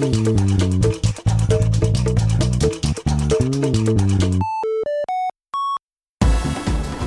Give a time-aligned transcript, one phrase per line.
[0.00, 0.06] は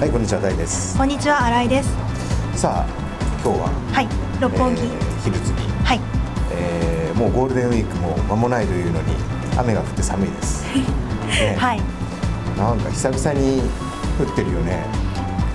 [0.06, 0.96] いこんにちは大です。
[0.96, 1.90] こんにちは、新井です。
[2.56, 2.90] さあ
[3.44, 4.08] 今日は、はい、
[4.40, 4.82] 六本木。
[4.84, 4.90] えー
[5.24, 5.54] 昼過ぎ、
[5.84, 6.00] はい、
[6.52, 9.16] えーもうゴールデンウィークも間もないというのに
[9.58, 10.84] 雨が降って寒いです、ね
[11.58, 11.82] はい、
[12.60, 13.64] なんか久々に
[14.20, 14.86] 降ってるよね。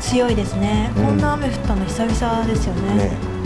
[0.00, 0.90] 強いですね。
[0.96, 1.04] うん。
[1.04, 2.94] こんな雨降ったの久々ですよね。
[2.96, 3.37] ね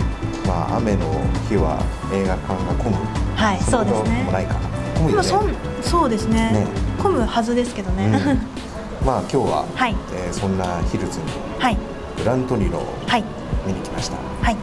[0.47, 1.05] まあ雨の
[1.49, 1.79] 日は
[2.11, 2.97] 映画館が混む。
[3.35, 4.23] はい、そうですね。
[4.23, 4.31] も。
[4.31, 4.59] ないかな
[4.95, 5.23] 混むよね。
[5.23, 6.51] そん、そうですね。
[6.51, 6.67] ね。
[7.01, 8.05] 混むはずですけどね。
[8.05, 8.39] うん。
[9.05, 11.25] まあ今日は、はい、えーそんなヒルズに
[11.59, 11.77] はい、
[12.17, 13.23] グラントリノをはい、
[13.65, 14.17] 見に来ました。
[14.41, 14.55] はい。
[14.55, 14.59] ど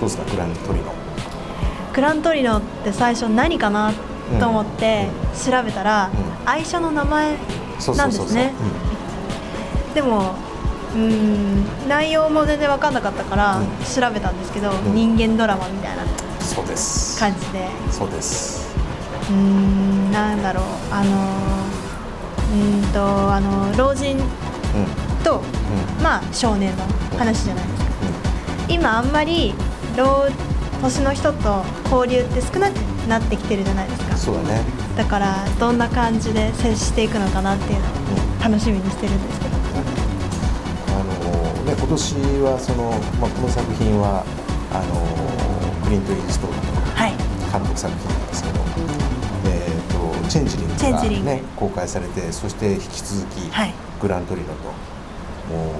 [0.02, 0.92] ですかグラントリノ
[1.92, 3.92] グラントリノって最初何かな
[4.40, 7.36] と思って調べたら、う愛車の名前
[7.96, 8.52] なんですね。
[9.94, 10.34] でも。
[10.94, 11.88] うーん。
[11.88, 13.66] 内容も全然分かんなかったからうん。
[13.84, 14.94] 調べたんですけど、ん。
[14.94, 16.08] 人間ドラマみたいなうん
[16.44, 17.18] そうです。
[17.18, 17.68] 感じで。
[17.90, 18.66] そうです。
[19.30, 20.64] うーんなんだろう。
[20.90, 21.10] あの
[22.52, 25.22] うーんとあの老人うん。
[25.24, 25.40] と、
[25.98, 26.02] うん。
[26.02, 26.84] まあ少年の
[27.18, 27.92] 話じゃないですか。
[28.68, 29.54] 今あんまり
[29.96, 30.26] 老
[30.82, 32.74] 年の人と交流って少なく
[33.08, 34.16] なってきてるじゃないですか。
[34.16, 34.62] そうだね。
[34.96, 39.51] だからどんな感じで接していくのかなっていうのを楽しみにしてるんですけど
[41.92, 42.88] 年はその、
[43.20, 44.24] まあ、この作品は
[44.72, 46.72] あのクリント・イーストウッド
[47.52, 48.60] 監督作品なんですけど、
[49.44, 53.74] えー、とチェンジリングが、チェン公開されてそして引き続き、はい。
[54.00, 54.52] グラントリノと
[55.52, 55.70] も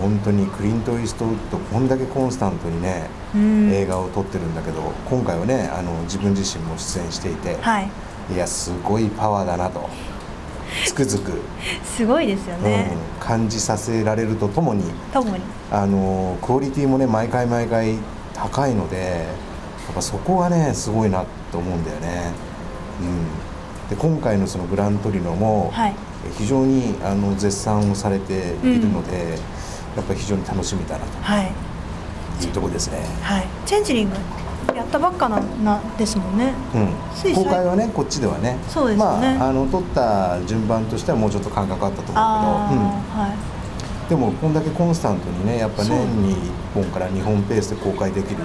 [0.00, 3.70] う本当にクリント・イーストウッドこんだけコンスタントにね、うん。
[3.70, 7.88] 映画を撮ってるんだけど今回はねあの自分自身も出演していて、はい。
[8.32, 9.88] い、やすごいパワーだなと
[10.86, 11.32] つくづく、
[11.84, 15.42] すごいですよね、うん、感じさせられるとともにともに。
[15.70, 17.96] あのクオリティもね毎回毎回
[18.34, 22.32] 高いのでやっぱそこがねすごいなと思うんだよね。
[23.00, 25.94] うん、で今回のそのグラントリノもはい。
[26.36, 29.38] 非常にあの絶賛をされているので、
[29.96, 31.50] やっぱり非常に楽しみだなはい。
[32.38, 32.98] というところですね。
[33.22, 33.46] はい。
[33.64, 34.16] チェンジリング
[34.80, 36.52] やったばっかななですもんね。
[36.74, 38.56] うん、最公開はねこっちではね。
[38.68, 39.36] そうですよね。
[39.38, 42.26] まあ、あの撮った順番としてはもうちょっと間隔あったと思うけど、あ
[43.16, 43.30] あ、はい。
[43.30, 45.90] うん、でもこんだけコンスタントにねやっぱ年
[46.22, 48.40] に1本から2本ペースで公開できる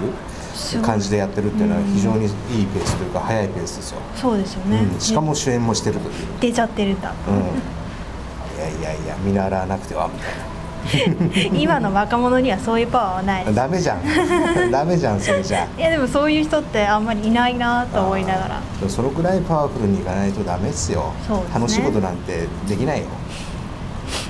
[0.82, 1.86] 感じでやってるっていうのはうん。
[1.86, 2.30] 非常にいい
[2.66, 10.55] ペースというか早いペースですよ、そうですよね、うん、しかも主演もしてるという、出ちゃってるんだ、うん、いやいやいや見習わなくてはみたい
[11.52, 13.44] 今の若者にはそういうパワーはない。
[13.44, 14.00] でなすダメじゃん。
[14.70, 18.60] ダメじゃんそれじゃいやでもそういう人ってあんまりいないなと思いながら。
[18.88, 21.12] そのくらいパワフルにいかないとダメっすよ。
[21.28, 21.36] ね。
[21.54, 23.06] 楽しいことなんてできないよ。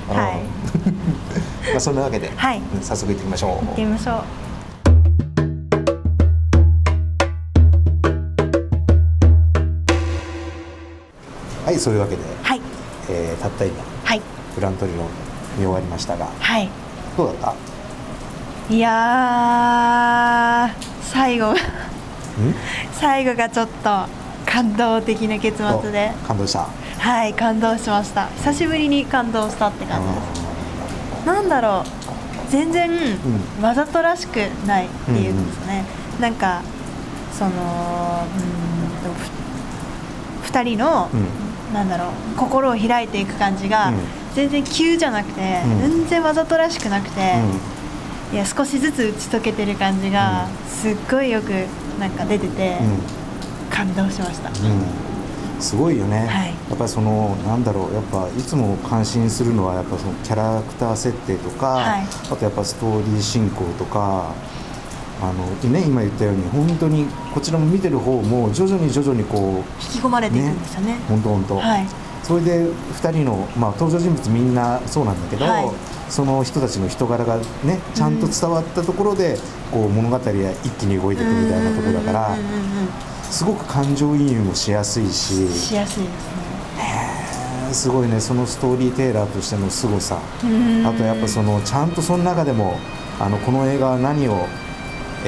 [0.09, 0.39] はい。
[0.85, 0.93] うん。
[1.71, 2.57] まあそんなわけで、はい。
[2.57, 3.65] うん早速行ってみましょう。
[3.65, 4.23] 行ってみましょう。
[11.65, 12.61] はいそういうわけで、はい。
[13.09, 13.75] えーたった今
[14.05, 14.21] はい。
[14.55, 15.03] グラントリノ
[15.57, 16.69] 見終わりましたがはい。
[17.17, 17.37] どうだっ
[18.69, 18.73] た？
[18.73, 21.55] いやー最後ん？
[22.93, 23.89] 最後がちょっと
[24.45, 26.11] 感動的な結末で。
[26.23, 26.67] お感動した？
[26.99, 28.27] はい感動しました。
[28.37, 30.13] 久しぶりに感動したって感じで
[31.23, 31.25] す。
[31.27, 32.51] なんだろう。
[32.51, 32.89] 全然
[33.59, 35.83] うわざとらしくないっていうんですかね、
[36.21, 36.61] なんか
[37.37, 39.19] そのうーんと
[40.45, 41.73] ふ2人の、うん。
[41.73, 42.07] なんだろう
[42.37, 43.95] 心を開いていく感じが、うん
[44.37, 45.91] 全然急じゃなくて、うん。
[46.03, 47.33] 全然わざとらしくなくて、
[48.31, 50.69] ういや少しずつ打ち解けてる感じが、うん。
[50.69, 51.51] すっごいよく
[51.99, 52.79] なんか出てて、ん。
[53.71, 54.53] 感動しました、うん。
[55.59, 56.49] すごいよね、はい。
[56.69, 62.03] やっぱりそのなんだろうやっぱいつも関心するのはやっぱそのキャラクター設定とか、はい。
[62.31, 64.33] あとやっぱストーリー進行とか
[65.19, 70.99] あの、ね、今言ったように本当にこちらも見てる方も徐々に徐々にこう引き込まれていくんですよね。
[71.07, 71.87] 本当本当、はい
[72.27, 75.65] それで2人の、まあ、登場人物みんなそうなんだけど、はい。
[76.09, 79.37] その人たちの人柄がねちゃんと伝わったところで、
[79.71, 80.31] こう物語が
[80.63, 82.37] 一気に動いていくみたいなところだから、
[83.23, 86.11] すごく感情移入もしやすいししやすいです
[86.75, 87.73] ね。
[87.73, 90.19] すごいねそのストーリーテーラーとしての凄さ。
[90.43, 90.85] うん。
[90.85, 92.77] あとやっぱそのちゃんとその中でも
[93.19, 94.47] あのこの映画は何を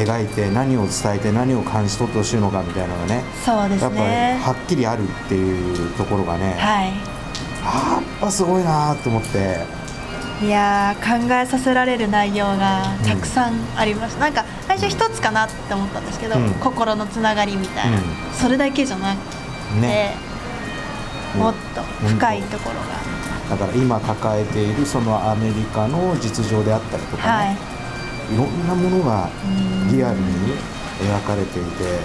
[0.04, 3.24] 描いて何を伝えて何を感じ取ってほしいのかみたいなのがね。
[3.46, 6.88] そうですやっぱりねはっきりあるっていうところがね、はい。
[6.88, 9.80] やっぱすごいなーと思って。
[10.42, 16.54] いやー考えさせられる内容がたくさんありました、なんか最初一つかなって思ったんですけど、うん。
[16.54, 18.04] 心のつながりみたいな、うん。
[18.34, 19.20] それだけじゃなく
[19.76, 20.16] て、ね。
[21.36, 27.50] もっと深いところが、だから今抱えているそのアメリカの実情であったりとかはい。
[27.50, 27.58] ね、
[28.34, 30.26] い、ろんなものがうんリアルに
[31.00, 32.00] 描かれていて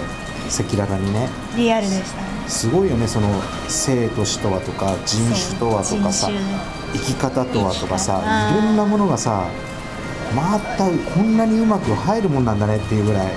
[0.47, 1.29] 赤裸々にね。
[1.55, 2.35] リアルでしたね。
[2.47, 3.27] すごいよねその
[3.67, 6.29] 生と死とはとか人種とはとかさ
[6.93, 9.47] 生き方とはとかさいろんなものがさ
[10.35, 13.31] またこんなにうまく入るもんなんだねっていうぐらい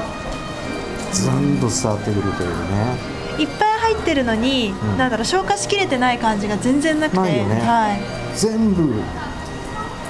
[1.13, 3.19] ずんと伝わってくるというね。
[3.39, 4.99] いっぱい入ってるのに、ん。
[4.99, 7.23] なんだろう消化しきれてない感じが全然なくて。
[7.23, 7.45] ね。
[7.65, 8.01] はい。
[8.37, 9.01] 全部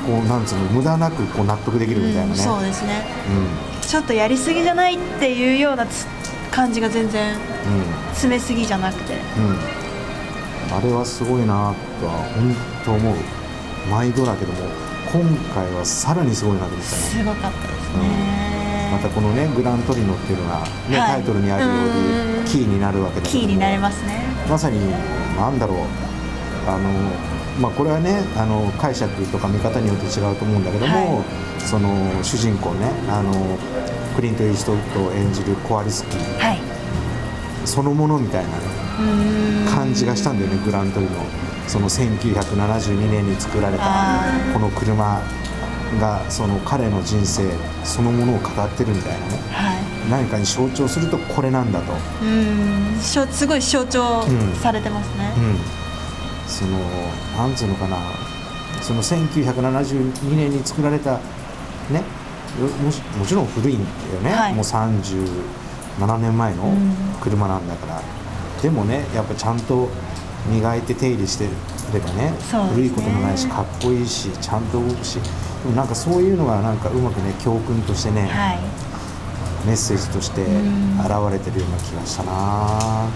[0.07, 3.05] こうなんつうの無駄なくこう納得できるみたいなね、うんそうですね。
[3.31, 3.81] うん。
[3.81, 6.07] ちょっとやりすぎじゃないっていうようなつ
[6.51, 7.37] 感じが全然
[8.13, 9.15] 詰めすぎじゃなくて。
[9.37, 9.51] うん。
[9.51, 9.59] うん
[10.71, 12.55] あれはすごいなとは本
[12.85, 13.15] 当思う。
[13.91, 14.59] 毎度だけども
[15.11, 15.25] 今
[15.55, 17.03] 回はさらにすごいなと思ったね。
[17.03, 20.61] すごかったですね、またこのねグラントリノっていうのが、
[20.91, 21.11] ねはい。
[21.13, 22.45] タイトルにあるよううん。
[22.45, 23.41] にキーになるわけだけども。
[23.41, 24.25] キーになれますね。
[24.47, 24.79] まさに
[25.39, 25.79] なんだろう。
[26.69, 26.91] あの
[27.61, 31.89] まあこれはねあの解釈とか見方によって違うと思うんだけども、はその
[32.23, 33.33] 主人公ねあの
[34.15, 36.39] クリント・イーストウッドを演じるコアリスキー。
[36.39, 36.59] はい。
[37.65, 38.51] そのものみたいな
[39.71, 41.13] 感じがしたんだよねグラントリノ。
[41.67, 45.21] その1972年に作られたこの車
[46.01, 47.51] がその彼の人生
[47.85, 49.39] そのものを語ってるみたいなね。
[49.53, 50.11] はい。
[50.11, 52.99] 何かに象徴するとこれなんだと、うーん。
[52.99, 54.55] すごい象徴うん。
[54.55, 55.59] されてますね、うん、
[56.49, 56.79] その
[57.39, 57.97] なんつうのかな。
[58.83, 61.19] その1972年に作られた
[61.91, 62.03] ね
[62.85, 64.55] もしもちろん古いんだよね、はい。
[64.55, 66.95] もう37年前のうん。
[67.21, 68.03] 車なんだから、
[68.63, 69.89] でもねやっぱちゃんと
[70.51, 71.49] 磨いて手入れして
[71.93, 72.33] ればねね。
[72.73, 75.19] 古いこともないしかっこいいしちゃんと動くし。
[75.21, 78.59] でもなんかそういうのがなんかうまくね教訓としてね、はい。
[79.67, 80.99] メッセージとしてうん。
[81.01, 83.09] 現れてるような気がしたな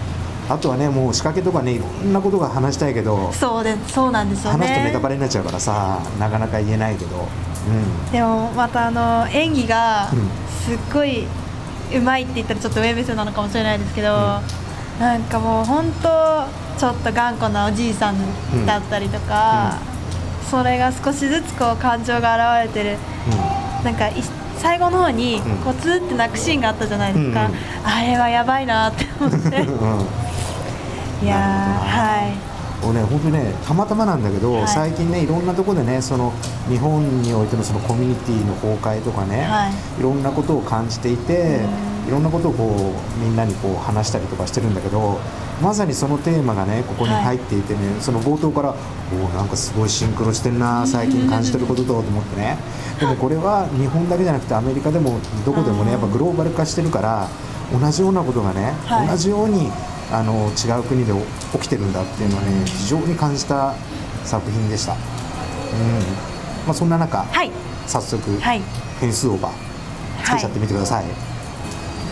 [0.49, 4.67] あとはねもう仕掛けとかねいろんなことが話したいけどそうでそうなんですよね。
[4.67, 10.43] 話すとネタバレになっちゃうからさなかなか言えないけど、うでもまたあの演技がうん。
[10.63, 11.27] すっごい
[11.93, 14.07] うまいって言ったらちょっと上目線なのかもしれないですけど、
[14.97, 16.45] なんかもう本当
[16.79, 19.77] ちょっと頑固なおじいさんだったりとか、
[20.49, 22.97] それが少しずつこう感情が現れてる。
[23.83, 24.23] なんかい
[24.57, 25.57] 最後の方にうん。
[25.57, 27.57] こうツーって泣くシーンがあったじゃないですか、うんうん。
[27.83, 29.65] あれはやばいなって思って。
[29.65, 30.22] んうん、うん
[31.23, 32.53] いやはい。
[32.85, 34.67] 俺ね本当にねたまたまなんだけど、はい。
[34.67, 36.33] 最近ねいろんなところでねその
[36.67, 39.99] 日本においてのそのコミュニティの崩壊とかね、はい。
[39.99, 41.93] いろんなことを感じていてうん。
[42.09, 45.21] いろんなことをこうみんなにこう話したりとかしてるんだけど
[45.61, 48.75] まさにそのテーマがねここに入っていてね、その冒頭から
[49.13, 52.57] おおなんかすごいシンクロしてんな最近感じてることとと思ってね。
[52.99, 57.29] でもこれは日本だけじゃなくてアメリカでもどこでもねやっぱグローバル化してるから
[57.71, 59.07] 同じようなことがね、はい。
[59.07, 59.71] 同じように
[60.11, 61.13] あの違う国で
[61.53, 63.73] 起きてるんだっていうのはね非常に感じた
[64.25, 64.97] 作品でした、うん。
[66.67, 67.51] まあ、そんな中、はい。
[67.87, 68.61] 早速、はい。
[68.99, 69.51] 変数オーバー
[70.23, 71.05] つけちゃってみてください、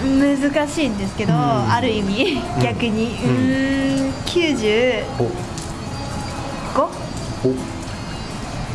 [0.03, 1.39] 難しいんですけど、うん。
[1.39, 3.15] ある意味逆に。
[3.23, 5.23] うーん95お。
[6.83, 6.87] お。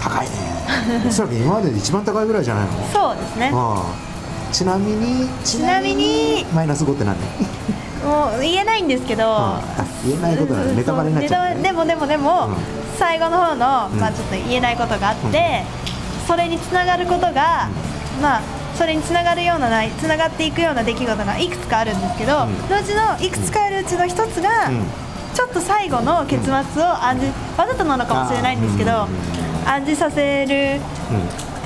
[0.03, 0.33] 高いね。
[1.09, 2.71] おそらく今までで一番高いぐらいじゃないの？
[2.93, 3.51] そうですね。
[3.53, 3.83] うん。
[4.53, 6.47] ちなみにちなみに。
[6.55, 7.17] マイナス5って何？
[8.05, 9.61] もう言えないんですけど、あ
[10.05, 11.63] 言えないことなのネタバレになっちゃうね。
[11.63, 12.57] でもでもでも、うん。
[12.99, 15.65] 最後の方の、うんまあ、ちょっと言えないことがあって、
[16.27, 17.69] それにつながることが、
[18.23, 18.43] まあ
[18.75, 22.53] それにつながるようなないつながっていくような出来事がいくつかあるんですけど、うん。
[22.69, 24.85] のうちのいくつかあるうちの一つが、うん。
[25.35, 29.07] ちょっと最後の結末を暗示、わざとなのかもしれないんですけど、
[29.67, 30.81] 暗示させる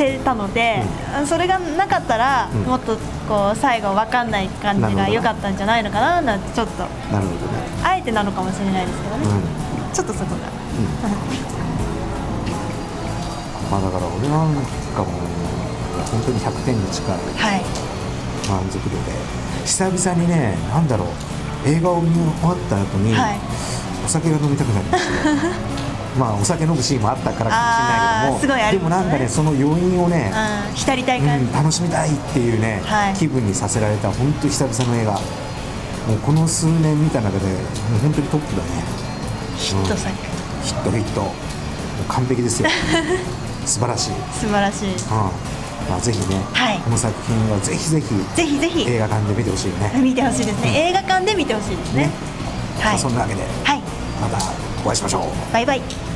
[0.01, 0.83] てたので、
[1.27, 2.63] それがなかったら、うん。
[2.63, 2.97] もっと
[3.29, 6.85] こう最後わかんない感じが良かったんじゃないのかななんてちょっと。
[7.13, 7.61] なるほどね。
[7.85, 9.93] あえてなのかもしれないですけどね、うん。
[9.93, 10.49] ちょっとそこが。
[13.71, 14.55] まあだから俺なん
[14.97, 15.13] かもう
[16.11, 17.13] 本当に100点に近い。
[17.13, 17.63] はい。
[18.49, 19.13] 満足度で。
[19.67, 21.09] 久々にねなんだろう。
[21.69, 23.39] 映画を見終わった後に、はい。
[24.03, 25.35] お酒が飲みたくなりました。
[25.35, 25.71] ね
[26.19, 28.89] まあお酒飲むシーンもあったからかもしれないけども。
[28.89, 31.39] でもなんかねその余韻をね、うん浸りたい感。
[31.39, 33.15] じ、うん、楽しみたいっていうね、はい。
[33.15, 35.13] 気分にさせられた本当久々の映画。
[35.13, 35.19] も
[36.17, 38.69] うこの数年見た中でもう本当にトップだね。
[39.57, 40.11] ヒット作、
[40.65, 41.21] ヒットヒット。
[41.21, 41.33] もう
[42.09, 42.71] 完璧ですよ。
[43.67, 44.89] 素晴らしい、うん素晴らしい。
[45.89, 46.79] まあ、ぜひね、はい。
[46.79, 48.89] この作品はぜひぜひぜひぜひ。
[48.89, 52.05] 映画館で見てほしいよね、見てほしいですね、映画館で見てほしいですね。
[52.05, 52.11] ね。
[52.81, 52.99] はい。
[52.99, 53.43] そんなわけで。
[53.65, 53.80] はい
[54.21, 54.39] また
[54.85, 55.53] お会いしましょう。
[55.53, 56.10] バイバイ。